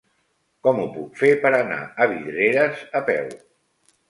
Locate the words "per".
1.43-1.51